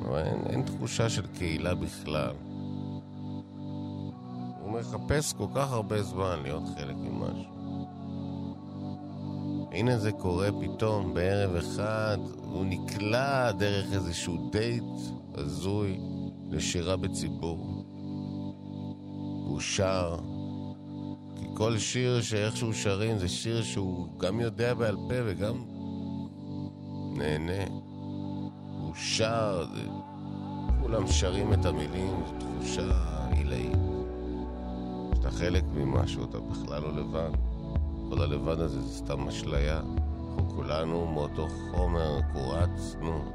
[0.04, 2.34] אבל אין, אין תחושה של קהילה בכלל.
[4.60, 7.61] הוא מחפש כל כך הרבה זמן להיות חלק ממשהו.
[9.72, 14.84] הנה זה קורה פתאום בערב אחד, הוא נקלע דרך איזשהו דייט
[15.34, 16.00] הזוי
[16.50, 17.84] לשירה בציבור.
[19.46, 20.16] הוא שר,
[21.36, 25.64] כי כל שיר שאיכשהו שרים זה שיר שהוא גם יודע בעל פה וגם
[27.16, 27.64] נהנה.
[28.80, 29.80] הוא שר, זה...
[30.80, 32.82] כולם שרים את המילים, זו תחושה
[33.36, 33.72] עילאית.
[35.14, 37.51] שאתה חלק ממשהו, אתה בכלל לא לבד.
[38.14, 39.80] כל הלבד הזה זה סתם אשליה.
[39.80, 43.32] אנחנו כולנו מאותו חומר קורצנו.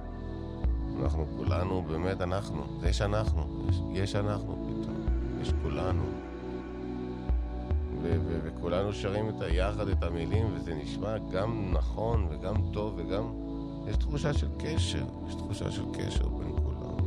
[1.01, 2.63] אנחנו כולנו, באמת אנחנו.
[2.84, 3.43] יש אנחנו.
[3.69, 4.95] יש, יש אנחנו פתאום.
[5.41, 6.03] יש כולנו.
[8.01, 13.23] ו- ו- וכולנו שרים את היחד את המילים, וזה נשמע גם נכון וגם טוב וגם...
[13.88, 15.05] יש תחושה של קשר.
[15.28, 16.97] יש תחושה של קשר בין כולם.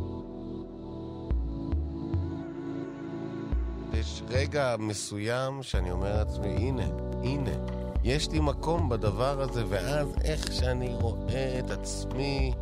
[3.93, 7.51] יש רגע מסוים שאני אומר לעצמי, הנה, הנה,
[8.05, 12.53] יש לי מקום בדבר הזה, ואז איך שאני רואה את עצמי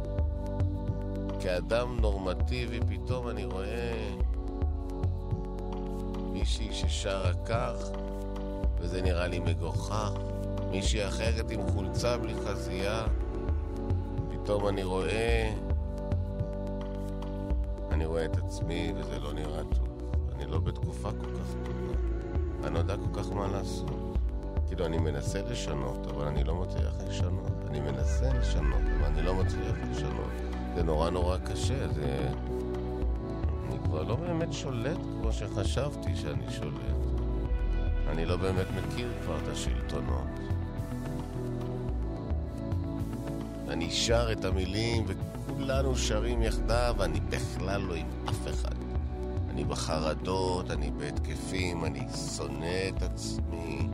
[1.40, 4.11] כאדם נורמטיבי, פתאום אני רואה
[6.32, 7.74] מישהי ששרה כך,
[8.80, 10.12] וזה נראה לי מגוחך,
[10.70, 13.06] מישהי אחרת עם חולצה בלי חזייה,
[14.30, 15.52] פתאום אני רואה,
[17.90, 19.88] אני רואה את עצמי וזה לא נראה טוב.
[20.36, 21.98] אני לא בתקופה כל כך טובה.
[22.64, 23.97] אני לא יודע כל כך מה לעשות.
[24.68, 27.52] כאילו, אני מנסה לשנות, אבל אני לא מצליח לשנות.
[27.70, 30.30] אני מנסה לשנות, אבל אני לא מצליח לשנות.
[30.74, 32.28] זה נורא נורא קשה, זה...
[33.68, 36.98] אני כבר לא באמת שולט כמו שחשבתי שאני שולט.
[38.08, 40.28] אני לא באמת מכיר כבר את השלטונות.
[43.68, 48.74] אני שר את המילים, וכולנו שרים יחדיו, ואני בכלל לא עם אף אחד.
[49.50, 52.06] אני בחרדות, אני בהתקפים, אני
[52.36, 53.88] שונא את עצמי,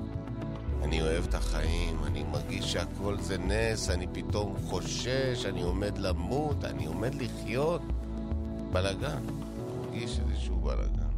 [0.85, 6.65] אני אוהב את החיים, אני מרגיש שהכל זה נס, אני פתאום חושש, אני עומד למות,
[6.65, 7.83] אני עומד לחיות.
[8.73, 9.23] בלאגן,
[9.81, 11.11] מרגיש איזשהו בלאגן.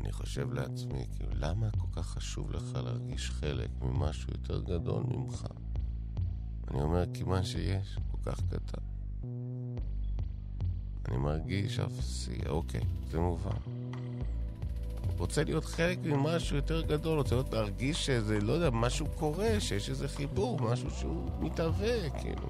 [0.00, 5.46] אני חושב לעצמי, כאילו, למה כל כך חשוב לך להרגיש חלק ממשהו יותר גדול ממך?
[6.70, 8.82] אני אומר, כי מה שיש כל כך קטן.
[11.08, 12.80] אני מרגיש אפסי, אוקיי,
[13.10, 13.77] זה מובן.
[15.18, 19.90] רוצה להיות חלק ממשהו יותר גדול, רוצה להיות להרגיש שזה, לא יודע, משהו קורה, שיש
[19.90, 22.48] איזה חיבור, משהו שהוא מתהווה, כאילו.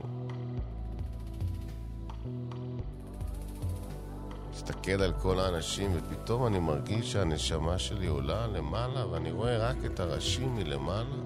[4.53, 10.01] מסתכל על כל האנשים, ופתאום אני מרגיש שהנשמה שלי עולה למעלה, ואני רואה רק את
[10.01, 11.17] הראשים מלמעלה,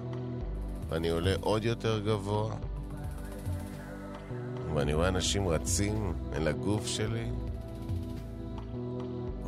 [0.89, 2.55] ואני עולה עוד יותר גבוה,
[4.73, 7.29] ואני רואה אנשים רצים אל הגוף שלי,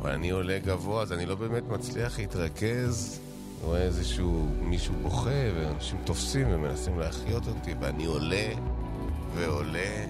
[0.06, 3.20] ואני עולה גבוה, אז אני לא באמת מצליח להתרכז.
[3.20, 8.48] אני רואה איזשהו מישהו בוכה, ואנשים תופסים ומנסים להחיות אותי, ואני עולה
[9.34, 10.04] ועולה,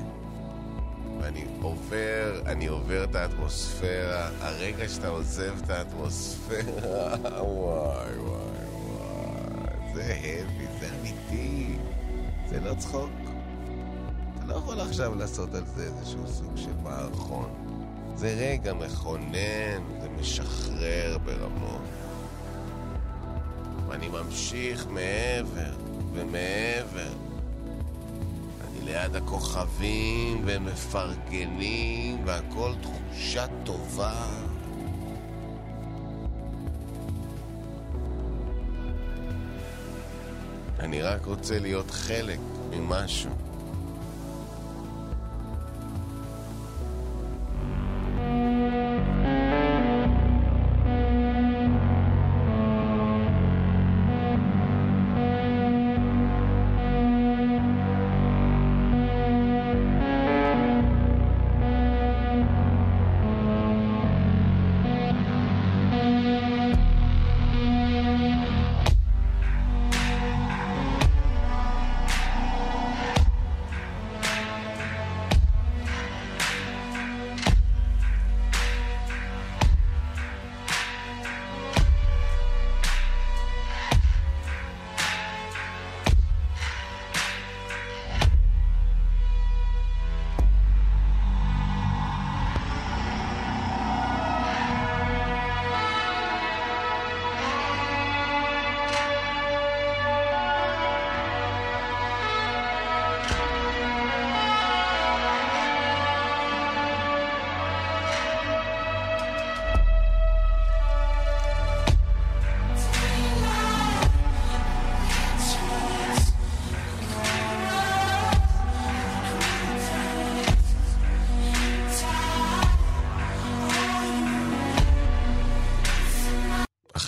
[1.20, 4.28] ואני עובר, אני עובר את האטמוספירה.
[4.40, 11.76] הרגע שאתה עוזב את האטמוספירה, וואי וואי וואי, זה heavy, זה אמיתי,
[12.49, 13.11] זה לא צחוק.
[14.36, 17.66] אתה לא יכול עכשיו לעשות על זה איזשהו סוג של מערכון.
[18.17, 21.83] זה רגע מכונן, זה משחרר ברמות.
[23.89, 25.75] ואני ממשיך מעבר
[26.12, 27.12] ומעבר.
[28.61, 34.27] אני ליד הכוכבים ומפרגנים, והכל תחושה טובה.
[40.81, 42.39] אני רק רוצה להיות חלק
[42.71, 43.31] ממשהו.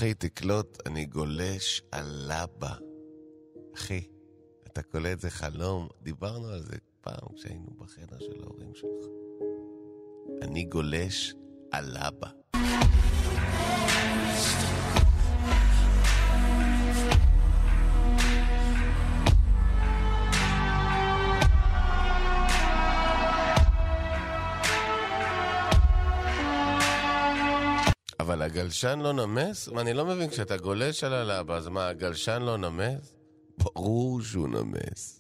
[0.09, 2.75] אחי, תקלוט, אני גולש על לבה.
[3.75, 4.07] אחי,
[4.67, 5.89] אתה קולט, זה חלום.
[6.03, 9.07] דיברנו על זה פעם כשהיינו בחדר של ההורים שלך.
[10.43, 11.35] אני גולש
[11.73, 12.29] על לבה.
[28.59, 29.69] הגלשן לא נמס?
[29.69, 33.15] מה, אני לא מבין, כשאתה גולש על הלבה, אז מה, הגלשן לא נמס?
[33.59, 35.18] ברור שהוא נמס.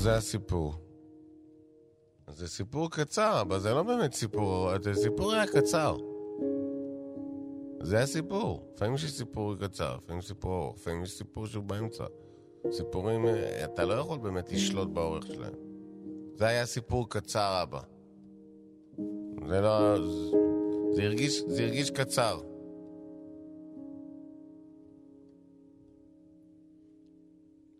[0.00, 0.74] זה הסיפור.
[2.28, 5.96] זה סיפור קצר, אבל זה לא באמת סיפור, זה סיפור היה קצר.
[7.82, 8.72] זה הסיפור.
[8.74, 12.04] לפעמים יש סיפור קצר, לפעמים סיפור ארוך, לפעמים יש סיפור שהוא באמצע.
[12.70, 15.54] סיפורים, אה, אתה לא יכול באמת לשלוט באורך שלהם.
[16.34, 17.80] זה היה סיפור קצר, אבא.
[19.48, 19.96] זה לא...
[20.92, 22.40] זה הרגיש, זה הרגיש קצר.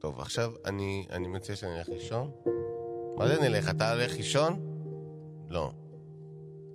[0.01, 2.31] טוב, עכשיו אני, אני מציע שאני אלך לישון.
[3.17, 3.71] מה זה נלך?
[3.71, 4.61] אתה הולך לישון?
[5.49, 5.71] לא.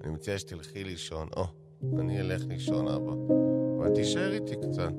[0.03, 1.27] אני מציע שתלכי לישון.
[1.37, 1.43] או,
[1.99, 3.11] אני אלך לישון, אבא.
[3.77, 4.93] אבל תישאר איתי קצת.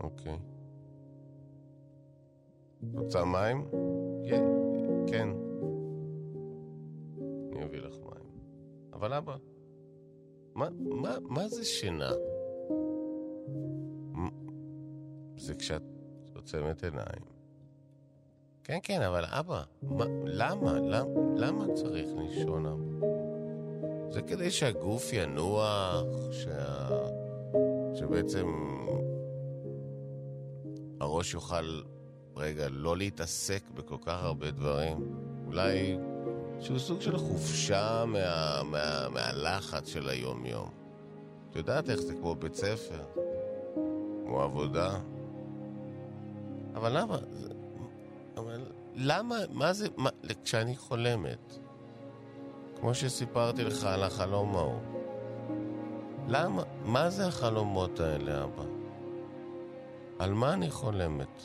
[0.00, 0.38] אוקיי.
[2.94, 3.64] רוצה מים?
[5.06, 5.30] כן.
[7.52, 8.30] אני אביא לך מים.
[8.92, 9.36] אבל אבא,
[10.54, 12.12] מה, מה, מה זה שינה?
[15.36, 15.93] זה כשאת
[16.44, 17.24] עוצמת עיניים.
[18.64, 20.72] כן, כן, אבל אבא, מה, למה?
[20.72, 23.06] למה, למה צריך לישון, אבא?
[24.10, 26.88] זה כדי שהגוף ינוח, שה...
[27.94, 28.46] שבעצם
[31.00, 31.82] הראש יוכל,
[32.36, 35.16] רגע, לא להתעסק בכל כך הרבה דברים.
[35.46, 35.98] אולי
[36.60, 40.70] שהוא סוג של חופשה מה, מה, מהלחץ של היום-יום.
[41.50, 43.04] את יודעת איך זה כמו בית ספר,
[44.24, 44.98] כמו עבודה.
[46.74, 47.18] אבל למה?
[48.36, 48.60] אבל
[48.94, 50.10] למה, מה זה, מה,
[50.44, 51.58] כשאני חולמת,
[52.80, 54.80] כמו שסיפרתי לך על החלום ההוא,
[56.28, 58.62] למה, מה זה החלומות האלה, אבא?
[60.18, 61.42] על מה אני חולמת?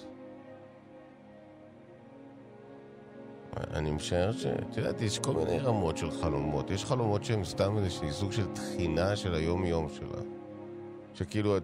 [3.74, 4.46] אני משער ש...
[4.46, 6.70] את יודעת, יש כל מיני רמות של חלומות.
[6.72, 10.22] יש חלומות שהן סתם איזושהי סוג של תחינה של היום-יום שלה.
[11.14, 11.64] שכאילו, את-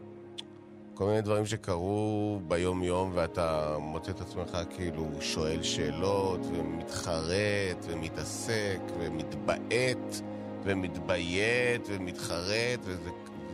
[0.95, 10.21] כל מיני דברים שקרו ביום-יום, ואתה מוצא את עצמך כאילו שואל שאלות, ומתחרט, ומתעסק, ומתבעט,
[10.63, 13.09] ומתביית, ומתחרט, וזה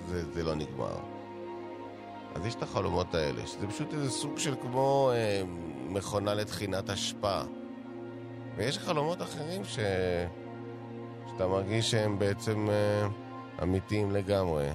[0.07, 0.95] זה, זה לא נגמר.
[2.35, 5.41] אז יש את החלומות האלה, שזה פשוט איזה סוג של כמו אה,
[5.89, 7.41] מכונה לטחינת אשפה.
[8.55, 9.79] ויש חלומות אחרים ש...
[11.31, 13.07] שאתה מרגיש שהם בעצם אה,
[13.63, 14.69] אמיתיים לגמרי.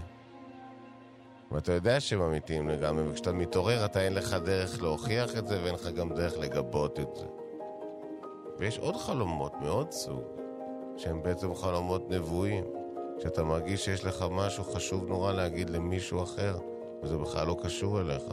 [1.51, 5.74] ואתה יודע שהם אמיתיים לגמרי, וכשאתה מתעורר אתה אין לך דרך להוכיח את זה ואין
[5.74, 7.26] לך גם דרך לגבות את זה.
[8.59, 10.22] ויש עוד חלומות מעוד סוג,
[10.97, 12.64] שהם בעצם חלומות נבואים,
[13.18, 16.57] שאתה מרגיש שיש לך משהו חשוב נורא להגיד למישהו אחר,
[17.03, 18.24] וזה בכלל לא קשור אליך.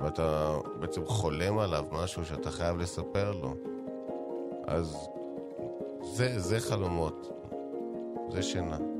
[0.00, 3.54] ואתה בעצם חולם עליו משהו שאתה חייב לספר לו.
[4.66, 5.08] אז
[6.02, 7.28] זה, זה חלומות.
[8.32, 8.99] זה שינה.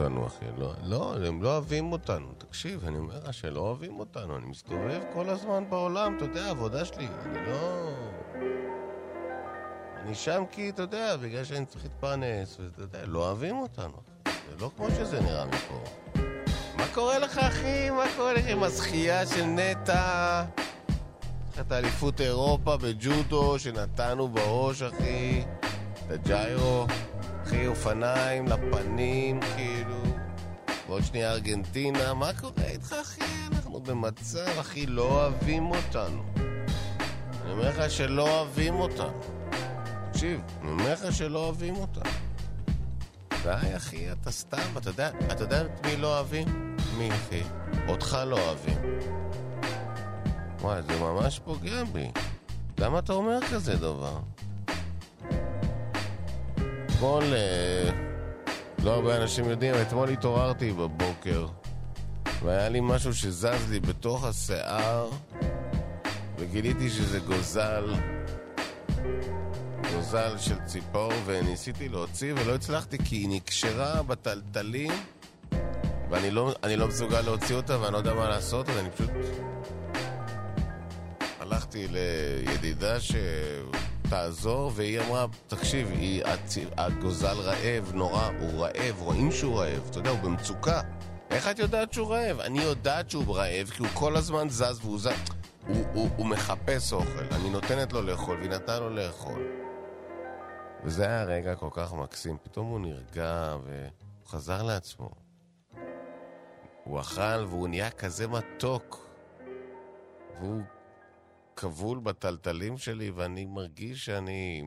[0.00, 0.44] אותנו, אחי.
[0.58, 2.26] לא, לא, הם לא אוהבים אותנו.
[2.38, 4.36] תקשיב, אני אומר לך שלא אוהבים אותנו.
[4.36, 7.08] אני מסתובב כל הזמן בעולם, אתה יודע, העבודה שלי.
[7.24, 7.90] אני לא...
[10.02, 13.96] אני שם כי, אתה יודע, בגלל שאני צריך להתפרנס, ואתה יודע, לא אוהבים אותנו.
[14.26, 15.84] זה לא כמו שזה נראה מפה.
[16.76, 17.90] מה קורה לך, אחי?
[17.90, 20.44] מה קורה לך עם הזכייה של נטע?
[21.60, 25.44] את האליפות אירופה בג'ודו שנתנו בראש, אחי.
[26.06, 26.86] את הג'יירו.
[27.44, 30.02] אחי, אופניים לפנים, כאילו.
[30.86, 32.14] ועוד שנייה ארגנטינה.
[32.14, 33.20] מה קורה איתך, אחי?
[33.52, 36.22] אנחנו במצב, אחי, לא אוהבים אותנו.
[37.42, 39.20] אני אומר לך שלא אוהבים אותנו.
[40.12, 42.10] תקשיב, אני אומר לך שלא אוהבים אותנו.
[43.42, 46.76] די, אחי, אתה סתם, אתה יודע, אתה יודע את מי לא אוהבים?
[46.98, 47.42] מי, אחי?
[47.88, 48.78] אותך לא אוהבים.
[50.60, 52.10] וואי, זה ממש פוגע בי.
[52.78, 54.18] למה אתה אומר כזה דבר?
[56.94, 57.90] אתמול, אה,
[58.84, 61.46] לא הרבה אנשים יודעים, אתמול התעוררתי בבוקר,
[62.42, 65.08] והיה לי משהו שזז לי בתוך השיער,
[66.38, 67.94] וגיליתי שזה גוזל,
[69.94, 74.92] גוזל של ציפור, וניסיתי להוציא ולא הצלחתי כי היא נקשרה בטלטלים,
[76.10, 79.10] ואני לא, לא מסוגל להוציא אותה ואני לא יודע מה לעשות, אז אני פשוט...
[81.40, 83.00] הלכתי לידידה
[84.06, 86.22] שתעזור, והיא אמרה, תקשיב, היא.
[86.76, 90.80] הגוזל רעב נורא, הוא רעב, רואים שהוא רעב, אתה יודע, הוא במצוקה.
[91.30, 92.40] איך את יודעת שהוא רעב?
[92.40, 95.08] אני יודעת שהוא רעב, כי הוא כל הזמן זז והוא זז...
[95.66, 99.42] הוא, הוא, הוא מחפש אוכל, אני נותנת לו לאכול, והיא נתנה לו לאכול.
[100.84, 105.10] וזה היה רגע כל כך מקסים, פתאום הוא נרגע והוא חזר לעצמו.
[106.84, 109.08] הוא אכל והוא נהיה כזה מתוק.
[110.40, 110.62] והוא
[111.56, 114.64] כבול בטלטלים שלי, ואני מרגיש שאני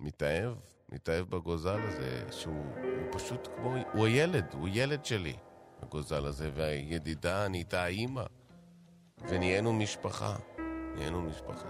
[0.00, 0.54] מתאהב,
[0.92, 5.36] מתאהב בגוזל הזה, שהוא הוא פשוט כמו, הוא הילד, הוא ילד שלי,
[5.82, 8.24] הגוזל הזה, והידידה נהייתה האימא,
[9.28, 10.36] ונהיינו משפחה,
[10.96, 11.68] נהיינו משפחה.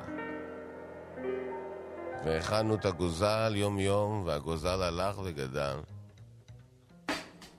[2.25, 5.77] והכנו את הגוזל יום-יום, והגוזל הלך וגדל.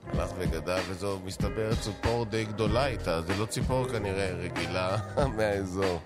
[0.06, 4.96] הלך וגדל, וזו מסתבר ציפור די גדולה איתה, זה לא ציפור כנראה רגילה
[5.36, 6.00] מהאזור.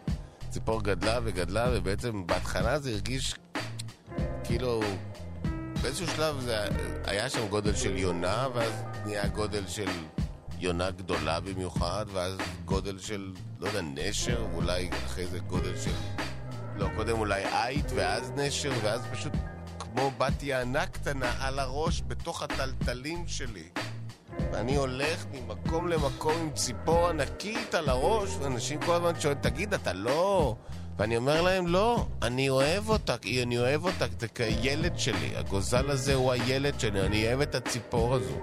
[0.50, 3.34] ציפור גדלה וגדלה, ובעצם בהתחלה זה הרגיש
[4.44, 4.80] כאילו...
[5.82, 6.56] באיזשהו שלב זה
[7.04, 8.72] היה שם גודל של יונה, ואז
[9.04, 9.88] נהיה גודל של
[10.58, 15.90] יונה גדולה במיוחד, ואז גודל של, לא יודע, נשר, ואולי אחרי זה גודל של...
[16.76, 19.32] לא, קודם אולי עית, ואז נשר, ואז פשוט
[19.78, 23.68] כמו בת יענה קטנה על הראש בתוך הטלטלים שלי.
[24.52, 29.92] ואני הולך ממקום למקום עם ציפור ענקית על הראש, ואנשים כל הזמן שואלים, תגיד, אתה
[29.92, 30.56] לא...
[30.98, 35.36] ואני אומר להם, לא, אני אוהב אותה, אני אוהב אותה, זה כילד שלי.
[35.36, 38.38] הגוזל הזה הוא הילד שלי, אני אוהב את הציפור הזו.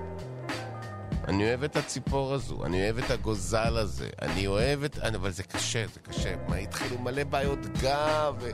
[1.27, 4.97] אני אוהב את הציפור הזו, אני אוהב את הגוזל הזה, אני אוהב את...
[4.97, 6.35] אבל זה קשה, זה קשה.
[6.47, 8.49] מה, התחילו מלא בעיות גב, ו...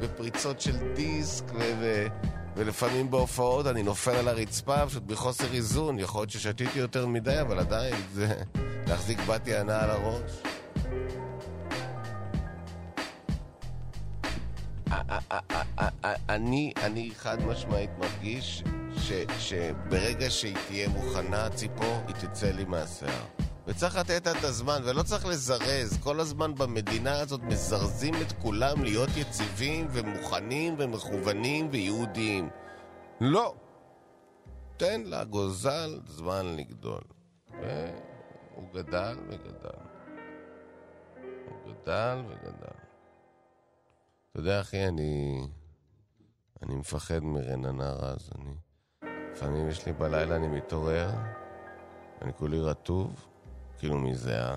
[0.00, 1.58] ופריצות של דיסק, ו...
[1.80, 2.06] ו...
[2.56, 5.98] ולפעמים בהופעות אני נופל על הרצפה, פשוט בחוסר איזון.
[5.98, 8.34] יכול להיות ששתיתי יותר מדי, אבל עדיין זה
[8.86, 10.32] להחזיק בת יענה על הראש.
[16.28, 18.62] אני, אני חד משמעית מרגיש
[18.96, 23.45] ש, שברגע שהיא תהיה מוכנה, ציפור, היא תצא לי מהשיער.
[23.66, 25.98] וצריך לתת את הזמן, ולא צריך לזרז.
[26.02, 32.48] כל הזמן במדינה הזאת מזרזים את כולם להיות יציבים ומוכנים ומכוונים ויהודיים.
[33.20, 33.54] לא.
[34.76, 37.02] תן לגוזל זמן לגדול.
[37.50, 39.82] והוא גדל וגדל.
[41.46, 42.78] הוא גדל וגדל.
[44.30, 45.40] אתה יודע, אחי, אני...
[46.62, 48.30] אני מפחד מרננה רז.
[48.38, 48.54] אני...
[49.32, 51.10] לפעמים יש לי בלילה, אני מתעורר,
[52.22, 53.26] אני כולי רטוב,
[53.78, 54.56] כאילו מזיעה.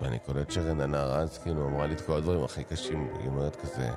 [0.00, 3.90] ואני קולט שרננה רז כאילו אמרה לי את כל הדברים הכי קשים, היא אומרת כזה,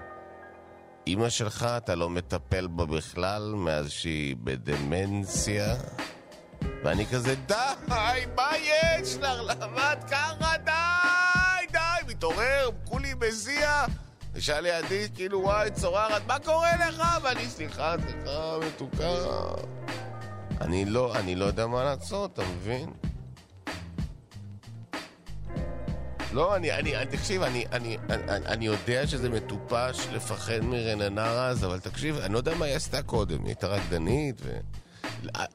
[1.08, 5.76] אמא שלך, אתה לא מטפל בה בכלל מאז שהיא בדמנציה?
[6.84, 7.56] ואני כזה, די,
[8.36, 9.40] מה יש לך?
[9.62, 10.58] למה את ככה?
[10.58, 13.86] די, די, מתעורר, כולי מזיע.
[14.36, 17.04] אישה לידי, כאילו, וואי, צוררת, מה קורה לך?
[17.24, 19.08] ואני, סליחה, סליחה, מתוקה.
[20.62, 22.90] אני לא, אני לא יודע מה לעשות, אתה מבין?
[26.34, 27.98] לא, אני, אני, תקשיב, אני, אני,
[28.30, 33.02] אני, יודע שזה מטופש לפחד מרננה רז, אבל תקשיב, אני לא יודע מה היא עשתה
[33.02, 34.60] קודם, היא הייתה רקדנית, ו...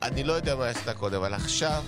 [0.02, 1.84] אני לא יודע מה היא עשתה קודם, אבל עכשיו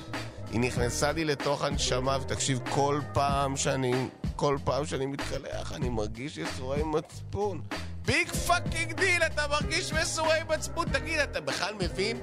[0.50, 6.38] היא נכנסה לי לתוך הנשמה, ותקשיב, כל פעם שאני, כל פעם שאני מתקלח, אני מרגיש
[6.38, 7.60] ייסורי מצפון.
[8.06, 10.88] big fucking deal, אתה מרגיש ייסורי מצפון?
[10.92, 12.16] תגיד, אתה בכלל מבין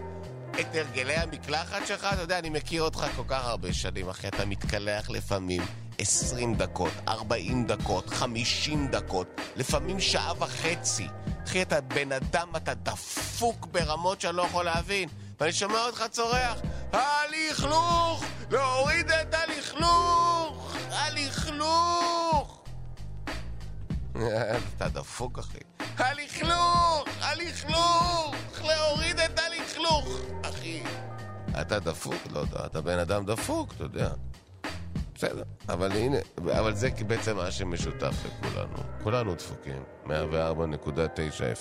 [0.59, 2.07] את הרגלי המקלחת שלך?
[2.13, 4.27] אתה יודע, אני מכיר אותך כל כך הרבה שנים, אחי.
[4.27, 5.61] אתה מתקלח לפעמים
[5.97, 11.07] 20 דקות, 40 דקות, 50 דקות, לפעמים שעה וחצי.
[11.47, 15.09] אחי, אתה בן אדם, אתה דפוק ברמות שאני לא יכול להבין.
[15.39, 16.61] ואני שומע אותך צורח,
[16.93, 18.23] הלכלוך!
[18.51, 20.75] להוריד את הלכלוך!
[20.89, 22.64] הלכלוך!
[24.77, 25.57] אתה דפוק, אחי.
[25.97, 27.05] הלכלוך!
[27.21, 28.35] הלכלוך!
[28.61, 30.07] להוריד את הלכלוך!
[30.41, 30.83] אחי,
[31.61, 32.15] אתה דפוק?
[32.31, 34.09] לא יודע, אתה בן אדם דפוק, אתה יודע.
[35.15, 38.77] בסדר, אבל הנה, אבל זה בעצם מה שמשותף לכולנו.
[39.03, 39.83] כולנו דפוקים.
[40.05, 40.09] 104.9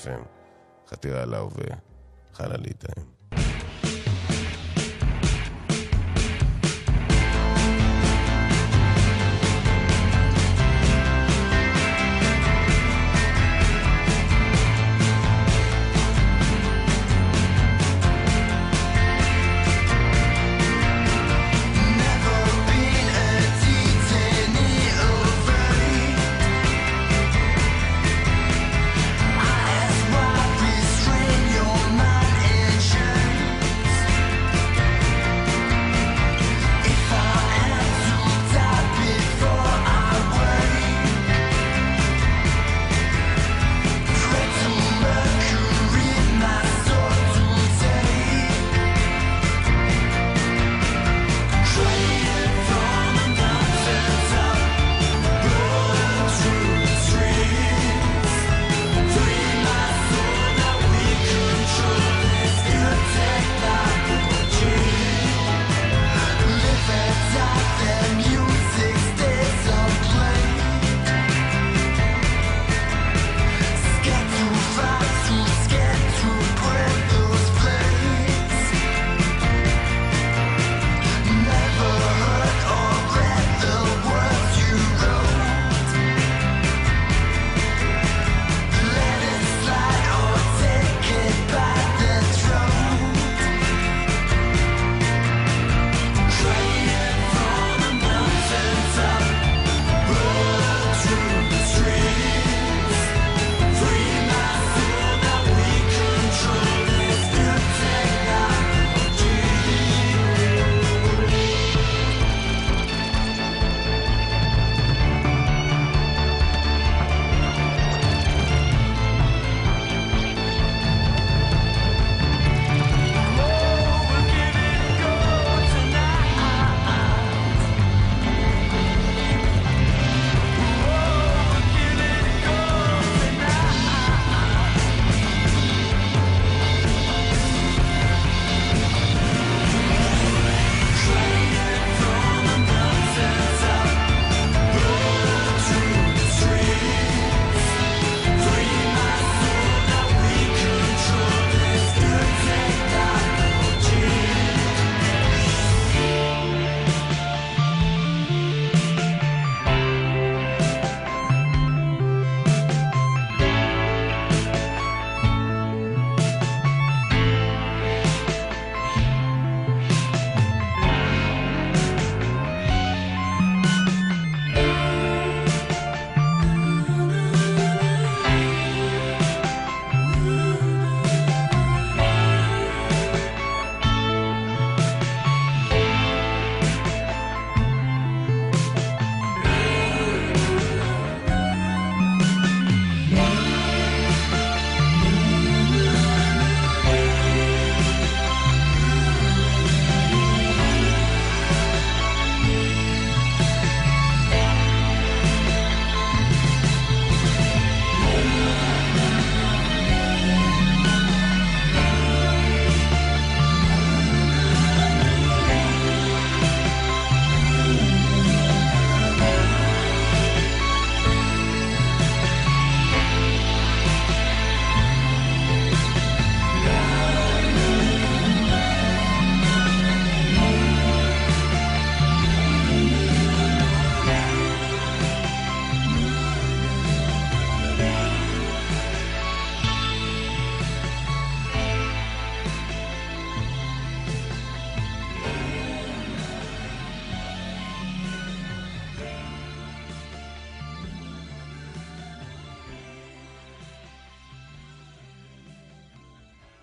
[0.05, 0.21] FM,
[0.91, 1.67] חתירה להווה,
[2.33, 3.14] חללית היום.